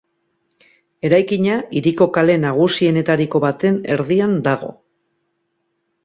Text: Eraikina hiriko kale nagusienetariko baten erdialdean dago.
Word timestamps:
Eraikina 1.09 1.57
hiriko 1.81 2.07
kale 2.15 2.37
nagusienetariko 2.45 3.41
baten 3.43 3.77
erdialdean 3.97 4.33
dago. 4.49 4.71